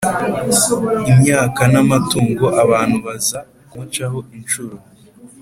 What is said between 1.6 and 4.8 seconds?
n' amatungo; abantu baza kumucaho inshuro,